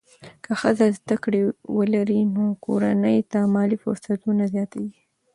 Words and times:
که 0.43 0.51
ښځه 0.61 0.85
زده 0.97 1.15
کړه 1.23 1.41
ولري، 1.77 2.19
نو 2.35 2.45
کورنۍ 2.65 3.17
ته 3.31 3.39
مالي 3.53 3.77
فرصتونه 3.83 4.43
زیاتېږي. 4.53 5.01